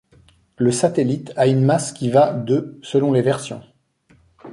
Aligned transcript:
Le 0.57 0.71
satellite 0.71 1.31
a 1.35 1.45
une 1.45 1.63
masse 1.63 1.91
qui 1.91 2.09
va 2.09 2.33
de 2.33 2.79
selon 2.81 3.13
les 3.13 3.21
versions. 3.21 3.61